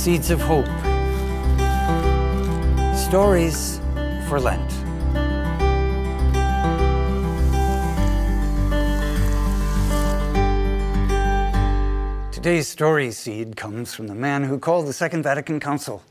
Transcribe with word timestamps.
Seeds 0.00 0.30
of 0.30 0.40
Hope. 0.40 0.64
Stories 2.96 3.82
for 4.28 4.40
Lent. 4.40 4.70
Today's 12.32 12.66
story 12.66 13.10
seed 13.10 13.58
comes 13.58 13.92
from 13.92 14.06
the 14.06 14.14
man 14.14 14.42
who 14.42 14.58
called 14.58 14.86
the 14.86 14.94
Second 14.94 15.22
Vatican 15.22 15.60
Council 15.60 16.02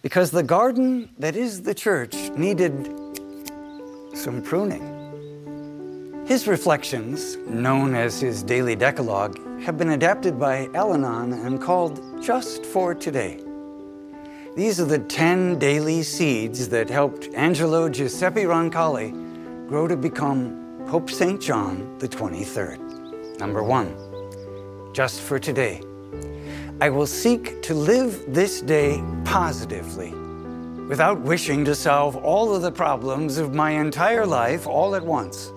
because 0.00 0.30
the 0.30 0.42
garden 0.42 1.10
that 1.18 1.36
is 1.36 1.64
the 1.64 1.74
church 1.74 2.14
needed 2.38 2.90
some 4.14 4.40
pruning. 4.40 4.99
His 6.30 6.46
reflections, 6.46 7.38
known 7.48 7.96
as 7.96 8.20
his 8.20 8.44
daily 8.44 8.76
decalogue, 8.76 9.36
have 9.62 9.76
been 9.76 9.90
adapted 9.90 10.38
by 10.38 10.68
Al 10.74 10.92
and 10.92 11.60
called 11.60 12.22
Just 12.22 12.64
for 12.64 12.94
Today. 12.94 13.40
These 14.54 14.78
are 14.78 14.84
the 14.84 15.00
10 15.00 15.58
daily 15.58 16.04
seeds 16.04 16.68
that 16.68 16.88
helped 16.88 17.34
Angelo 17.34 17.88
Giuseppe 17.88 18.42
Roncalli 18.44 19.10
grow 19.66 19.88
to 19.88 19.96
become 19.96 20.84
Pope 20.86 21.10
St. 21.10 21.42
John 21.42 21.98
the 21.98 22.06
23rd. 22.06 23.40
Number 23.40 23.64
one, 23.64 23.92
just 24.92 25.22
for 25.22 25.40
today. 25.40 25.82
I 26.80 26.90
will 26.90 27.08
seek 27.08 27.60
to 27.62 27.74
live 27.74 28.32
this 28.32 28.60
day 28.60 29.02
positively 29.24 30.14
without 30.86 31.20
wishing 31.22 31.64
to 31.64 31.74
solve 31.74 32.14
all 32.14 32.54
of 32.54 32.62
the 32.62 32.70
problems 32.70 33.36
of 33.36 33.52
my 33.52 33.72
entire 33.72 34.24
life 34.24 34.68
all 34.68 34.94
at 34.94 35.04
once. 35.04 35.50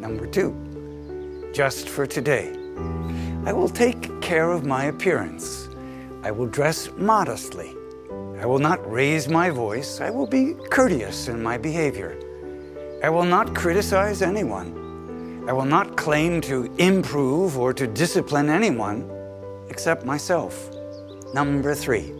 Number 0.00 0.26
two, 0.26 0.56
just 1.52 1.90
for 1.90 2.06
today. 2.06 2.56
I 3.44 3.52
will 3.52 3.68
take 3.68 4.20
care 4.22 4.50
of 4.50 4.64
my 4.64 4.84
appearance. 4.84 5.68
I 6.22 6.30
will 6.30 6.46
dress 6.46 6.88
modestly. 6.96 7.76
I 8.40 8.46
will 8.46 8.58
not 8.58 8.80
raise 8.90 9.28
my 9.28 9.50
voice. 9.50 10.00
I 10.00 10.08
will 10.08 10.26
be 10.26 10.54
courteous 10.70 11.28
in 11.28 11.42
my 11.42 11.58
behavior. 11.58 12.18
I 13.04 13.10
will 13.10 13.24
not 13.24 13.54
criticize 13.54 14.22
anyone. 14.22 15.44
I 15.46 15.52
will 15.52 15.66
not 15.66 15.96
claim 15.96 16.40
to 16.42 16.64
improve 16.78 17.58
or 17.58 17.74
to 17.74 17.86
discipline 17.86 18.48
anyone 18.48 19.10
except 19.68 20.04
myself. 20.06 20.70
Number 21.34 21.74
three, 21.74 22.14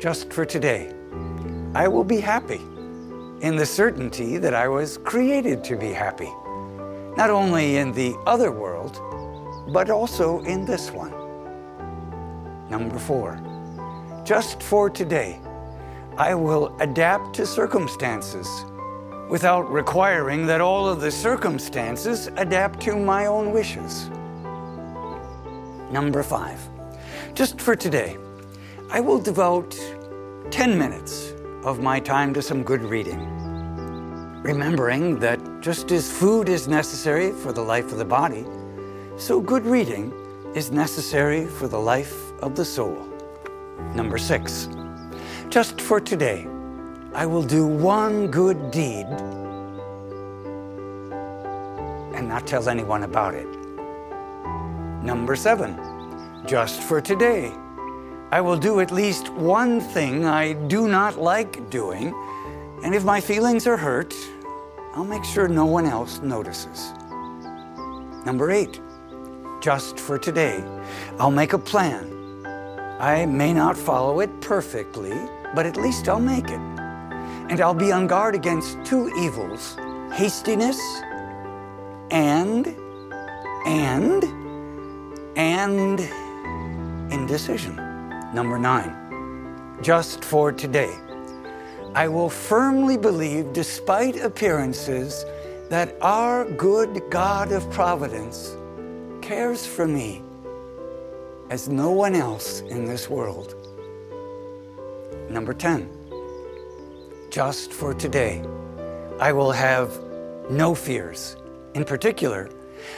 just 0.00 0.32
for 0.32 0.44
today, 0.44 0.92
I 1.74 1.88
will 1.88 2.04
be 2.04 2.20
happy 2.20 2.60
in 3.40 3.56
the 3.56 3.66
certainty 3.66 4.38
that 4.38 4.54
I 4.54 4.68
was 4.68 4.98
created 4.98 5.64
to 5.64 5.76
be 5.76 5.92
happy, 5.92 6.30
not 7.16 7.30
only 7.30 7.76
in 7.76 7.92
the 7.92 8.14
other 8.26 8.50
world 8.50 9.00
but 9.68 9.90
also 9.90 10.40
in 10.40 10.64
this 10.64 10.90
one. 10.90 11.12
Number 12.68 12.98
four, 12.98 13.40
just 14.24 14.62
for 14.62 14.90
today, 14.90 15.40
I 16.16 16.34
will 16.34 16.76
adapt 16.80 17.34
to 17.36 17.46
circumstances 17.46 18.64
without 19.28 19.70
requiring 19.70 20.46
that 20.46 20.60
all 20.60 20.88
of 20.88 21.00
the 21.00 21.10
circumstances 21.10 22.28
adapt 22.36 22.80
to 22.82 22.96
my 22.96 23.26
own 23.26 23.52
wishes. 23.52 24.08
Number 25.90 26.22
five, 26.22 26.60
just 27.34 27.60
for 27.60 27.74
today, 27.74 28.16
I 28.90 29.00
will 29.00 29.18
devote 29.18 29.78
10 30.50 30.76
minutes 30.78 31.32
of 31.64 31.80
my 31.80 31.98
time 31.98 32.34
to 32.34 32.42
some 32.42 32.62
good 32.62 32.82
reading. 32.82 33.20
Remembering 34.42 35.18
that 35.20 35.40
just 35.62 35.92
as 35.92 36.10
food 36.10 36.48
is 36.48 36.66
necessary 36.66 37.30
for 37.30 37.52
the 37.52 37.62
life 37.62 37.92
of 37.92 37.98
the 37.98 38.04
body, 38.04 38.44
so, 39.16 39.40
good 39.40 39.64
reading 39.64 40.12
is 40.56 40.72
necessary 40.72 41.46
for 41.46 41.68
the 41.68 41.78
life 41.78 42.32
of 42.40 42.56
the 42.56 42.64
soul. 42.64 43.06
Number 43.94 44.18
six, 44.18 44.68
just 45.50 45.80
for 45.80 46.00
today, 46.00 46.48
I 47.14 47.26
will 47.26 47.44
do 47.44 47.64
one 47.64 48.26
good 48.28 48.72
deed 48.72 49.06
and 52.16 52.28
not 52.28 52.46
tell 52.46 52.68
anyone 52.68 53.04
about 53.04 53.34
it. 53.34 53.46
Number 55.04 55.36
seven, 55.36 55.78
just 56.44 56.82
for 56.82 57.00
today, 57.00 57.52
I 58.32 58.40
will 58.40 58.56
do 58.56 58.80
at 58.80 58.90
least 58.90 59.28
one 59.28 59.80
thing 59.80 60.24
I 60.24 60.54
do 60.54 60.88
not 60.88 61.18
like 61.18 61.70
doing, 61.70 62.12
and 62.82 62.94
if 62.94 63.04
my 63.04 63.20
feelings 63.20 63.68
are 63.68 63.76
hurt, 63.76 64.12
I'll 64.94 65.04
make 65.04 65.24
sure 65.24 65.48
no 65.48 65.64
one 65.64 65.86
else 65.86 66.20
notices. 66.20 66.92
Number 68.26 68.50
eight, 68.50 68.80
just 69.62 69.98
for 69.98 70.18
today. 70.18 70.62
I'll 71.18 71.30
make 71.30 71.54
a 71.54 71.58
plan. 71.58 72.44
I 73.00 73.24
may 73.24 73.52
not 73.52 73.76
follow 73.76 74.20
it 74.20 74.40
perfectly, 74.40 75.12
but 75.54 75.64
at 75.64 75.76
least 75.76 76.08
I'll 76.08 76.20
make 76.20 76.44
it. 76.44 76.60
And 77.50 77.60
I'll 77.60 77.74
be 77.74 77.90
on 77.90 78.06
guard 78.06 78.34
against 78.34 78.84
two 78.84 79.08
evils 79.18 79.76
hastiness 80.12 80.78
and, 82.10 82.66
and, 83.66 84.24
and 85.36 86.00
indecision. 87.10 87.76
Number 88.34 88.58
nine, 88.58 88.94
just 89.82 90.22
for 90.22 90.52
today. 90.52 90.94
I 91.94 92.08
will 92.08 92.30
firmly 92.30 92.96
believe, 92.96 93.52
despite 93.52 94.16
appearances, 94.16 95.26
that 95.68 95.94
our 96.00 96.46
good 96.52 97.02
God 97.10 97.52
of 97.52 97.70
providence 97.70 98.56
cares 99.20 99.66
for 99.66 99.86
me 99.86 100.22
as 101.50 101.68
no 101.68 101.90
one 101.90 102.14
else 102.14 102.60
in 102.60 102.86
this 102.86 103.10
world. 103.10 103.54
Number 105.28 105.52
10, 105.52 105.90
just 107.30 107.74
for 107.74 107.92
today, 107.92 108.42
I 109.20 109.32
will 109.32 109.52
have 109.52 109.92
no 110.50 110.74
fears. 110.74 111.36
In 111.74 111.84
particular, 111.84 112.48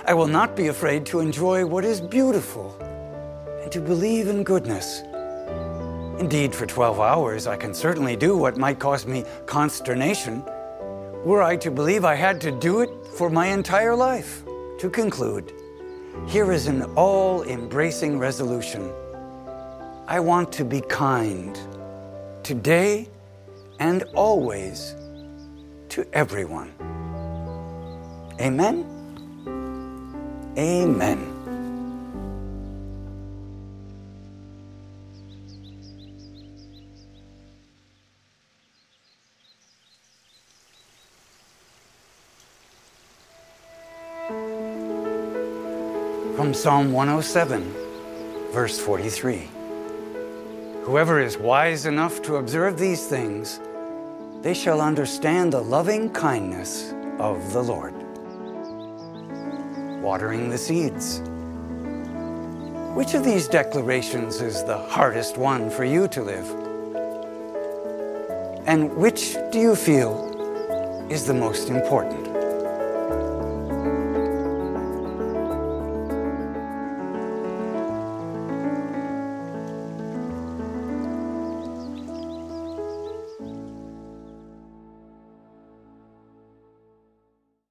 I 0.06 0.14
will 0.14 0.28
not 0.28 0.54
be 0.54 0.68
afraid 0.68 1.04
to 1.06 1.18
enjoy 1.18 1.66
what 1.66 1.84
is 1.84 2.00
beautiful 2.00 2.76
and 3.60 3.72
to 3.72 3.80
believe 3.80 4.28
in 4.28 4.44
goodness. 4.44 5.02
Indeed, 6.18 6.54
for 6.54 6.64
12 6.64 7.00
hours, 7.00 7.46
I 7.46 7.56
can 7.56 7.74
certainly 7.74 8.14
do 8.14 8.36
what 8.36 8.56
might 8.56 8.78
cause 8.78 9.06
me 9.06 9.24
consternation 9.46 10.44
were 11.24 11.42
I 11.42 11.56
to 11.56 11.70
believe 11.70 12.04
I 12.04 12.14
had 12.14 12.40
to 12.42 12.50
do 12.52 12.80
it 12.80 12.90
for 13.16 13.30
my 13.30 13.46
entire 13.46 13.96
life. 13.96 14.44
To 14.78 14.90
conclude, 14.90 15.52
here 16.26 16.52
is 16.52 16.66
an 16.66 16.82
all 16.94 17.42
embracing 17.42 18.18
resolution. 18.18 18.92
I 20.06 20.20
want 20.20 20.52
to 20.52 20.64
be 20.64 20.82
kind 20.82 21.58
today 22.42 23.08
and 23.80 24.04
always 24.14 24.94
to 25.88 26.06
everyone. 26.12 26.72
Amen. 28.40 28.84
Amen. 30.56 31.33
From 44.26 46.14
Psalm 46.54 46.92
107, 46.92 47.62
verse 48.52 48.80
43. 48.80 49.50
Whoever 50.84 51.20
is 51.20 51.36
wise 51.36 51.84
enough 51.84 52.22
to 52.22 52.36
observe 52.36 52.78
these 52.78 53.06
things, 53.06 53.60
they 54.40 54.54
shall 54.54 54.80
understand 54.80 55.52
the 55.52 55.60
loving 55.60 56.08
kindness 56.08 56.94
of 57.18 57.52
the 57.52 57.62
Lord. 57.62 57.92
Watering 60.02 60.48
the 60.48 60.56
seeds. 60.56 61.20
Which 62.96 63.12
of 63.12 63.24
these 63.24 63.46
declarations 63.46 64.40
is 64.40 64.64
the 64.64 64.78
hardest 64.78 65.36
one 65.36 65.68
for 65.68 65.84
you 65.84 66.08
to 66.08 66.22
live? 66.22 66.48
And 68.66 68.90
which 68.96 69.36
do 69.52 69.58
you 69.58 69.76
feel 69.76 71.04
is 71.10 71.26
the 71.26 71.34
most 71.34 71.68
important? 71.68 72.23